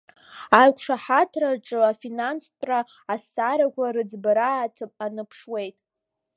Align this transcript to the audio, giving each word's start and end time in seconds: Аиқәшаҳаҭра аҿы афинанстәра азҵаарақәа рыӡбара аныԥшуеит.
Аиқәшаҳаҭра 0.59 1.47
аҿы 1.55 1.79
афинанстәра 1.91 2.79
азҵаарақәа 3.13 3.85
рыӡбара 3.95 4.49
аныԥшуеит. 5.05 5.77